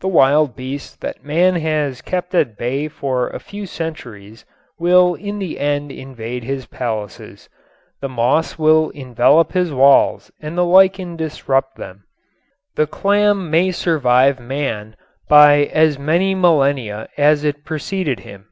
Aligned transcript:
The 0.00 0.08
wild 0.08 0.56
beasts 0.56 0.96
that 0.96 1.26
man 1.26 1.56
has 1.56 2.00
kept 2.00 2.34
at 2.34 2.56
bay 2.56 2.88
for 2.88 3.28
a 3.28 3.38
few 3.38 3.66
centuries 3.66 4.46
will 4.78 5.14
in 5.14 5.38
the 5.38 5.58
end 5.60 5.92
invade 5.92 6.42
his 6.42 6.64
palaces: 6.64 7.50
the 8.00 8.08
moss 8.08 8.58
will 8.58 8.88
envelop 8.94 9.52
his 9.52 9.70
walls 9.70 10.30
and 10.40 10.56
the 10.56 10.64
lichen 10.64 11.16
disrupt 11.16 11.76
them. 11.76 12.04
The 12.76 12.86
clam 12.86 13.50
may 13.50 13.70
survive 13.70 14.40
man 14.40 14.96
by 15.28 15.64
as 15.66 15.98
many 15.98 16.34
millennia 16.34 17.08
as 17.18 17.44
it 17.44 17.62
preceded 17.66 18.20
him. 18.20 18.46